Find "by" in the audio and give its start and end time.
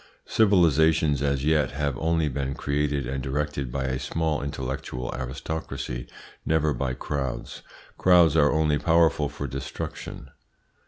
3.71-3.83, 6.73-6.95